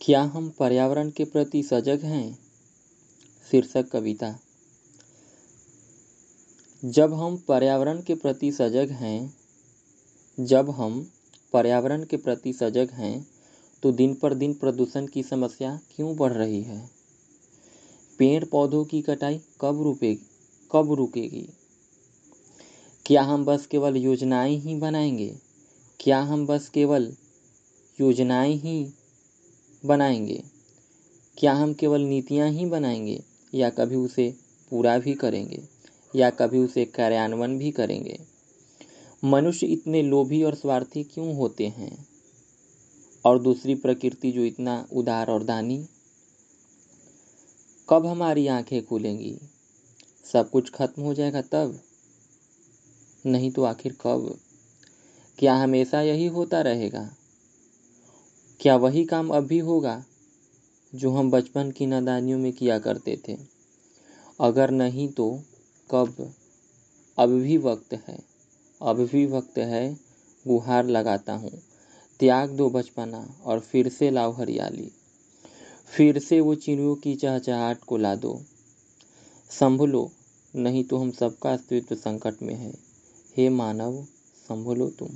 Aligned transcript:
क्या 0.00 0.22
हम 0.22 0.50
पर्यावरण 0.50 1.10
के 1.10 1.24
प्रति 1.24 1.62
सजग 1.62 2.00
हैं? 2.04 2.38
शीर्षक 3.50 3.88
कविता। 3.88 4.38
जब 6.84 7.14
हम 7.14 7.36
पर्यावरण 7.36 8.02
के 8.02 8.14
प्रति 8.14 8.52
सजग 8.52 8.90
हैं, 8.90 9.34
जब 10.40 10.70
हम 10.70 11.10
पर्यावरण 11.52 12.04
के 12.04 12.16
प्रति 12.16 12.52
सजग 12.52 12.90
हैं 12.92 13.26
तो 13.82 13.92
दिन 13.92 14.14
पर 14.14 14.34
दिन 14.34 14.54
प्रदूषण 14.54 15.06
की 15.06 15.22
समस्या 15.22 15.80
क्यों 15.96 16.16
बढ़ 16.16 16.32
रही 16.32 16.62
है? 16.62 16.90
पेड़ 18.18 18.44
पौधों 18.44 18.84
की 18.84 19.02
कटाई 19.02 19.40
कब 19.60 19.82
रुकेगी 19.82 20.26
कब 20.72 20.92
रुकेगी? 20.92 21.48
क्या 23.06 23.22
हम 23.22 23.44
बस 23.44 23.66
केवल 23.66 23.96
योजनाएँ 23.96 24.56
ही 24.56 24.74
बनाएँगे? 24.74 25.38
क्या 26.00 26.20
हम 26.20 26.46
बस 26.46 26.68
केवल 26.68 27.14
योजनाएँ 28.00 28.54
ही 28.54 28.92
बनाएँगे। 29.86 30.42
क्या 31.38 31.52
हम 31.52 31.74
केवल 31.74 32.00
नीतियाँ 32.00 32.48
ही 32.48 32.66
बनाएँगे, 32.66 33.22
या 33.54 33.70
कभी 33.70 33.96
उसे 33.96 34.34
पूरा 34.70 34.98
भी 34.98 35.14
करेंगे, 35.14 35.62
या 36.16 36.30
कभी 36.30 36.58
उसे 36.58 36.84
कार्यान्वयन 36.84 37.58
भी 37.58 37.70
करेंगे? 37.70 38.20
मनुष्य 39.24 39.66
इतने 39.66 40.02
लोभी 40.02 40.42
और 40.42 40.54
स्वार्थी 40.54 41.04
क्यों 41.04 41.36
होते 41.36 41.66
हैं? 41.66 42.08
और 43.24 43.42
दूसरी 43.42 43.74
प्रकृति 43.74 44.32
जो 44.32 44.40
इतना 44.40 44.86
उदार 44.92 45.30
और 45.30 45.42
दानी? 45.42 45.86
कब 47.88 48.06
हमारी 48.06 48.46
आँखें 48.46 48.86
खुलेंगी? 48.86 49.38
सब 50.32 50.50
कुछ 50.50 50.70
खत्म 50.70 51.02
हो 51.02 51.14
जाएगा 51.14 51.42
तब? 51.42 51.80
नहीं 53.26 53.50
तो 53.50 53.62
आखिर 53.62 53.96
कब? 54.00 54.38
क्या 55.38 55.54
हमेशा 55.54 56.00
यही 56.00 56.26
होता 56.26 56.60
रहेगा? 56.60 57.14
क्या 58.60 58.76
वही 58.76 59.04
काम 59.04 59.28
अब 59.28 59.46
भी 59.46 59.58
होगा 59.58 60.04
जो 60.94 61.10
हम 61.10 61.30
बचपन 61.30 61.70
की 61.70 61.86
नादानियों 61.86 62.38
में 62.38 62.52
किया 62.52 62.78
करते 62.78 63.20
थे? 63.28 63.36
अगर 64.40 64.70
नहीं 64.70 65.08
तो 65.08 65.42
कब? 65.90 66.32
अब 67.18 67.28
भी 67.28 67.58
वक्त 67.58 67.94
है, 67.94 68.18
अब 68.82 68.96
भी 68.96 69.26
वक्त 69.26 69.58
है, 69.58 69.96
गुहार 70.46 70.86
लगाता 70.86 71.32
हूँ। 71.32 71.50
त्याग 72.20 72.50
दो 72.50 72.70
बचपना 72.70 73.34
और 73.44 73.60
फिर 73.60 73.88
से 73.88 74.10
लाओ 74.10 74.32
हरियाली। 74.32 74.90
फिर 75.86 76.18
से 76.18 76.40
वो 76.40 76.54
चिड़ियों 76.54 76.94
की 76.94 77.14
चहचहाट 77.14 77.78
को 77.78 77.96
ला 77.96 78.14
दो 78.14 78.42
संभलो, 79.50 80.10
नहीं 80.56 80.84
तो 80.84 80.96
हम 80.96 81.10
सबका 81.10 81.52
अस्तित्व 81.52 81.94
संकट 81.94 82.42
में 82.42 82.54
है। 82.54 82.72
हे 83.36 83.48
मानव, 83.48 84.04
संभलो 84.48 84.90
तुम। 84.90 85.08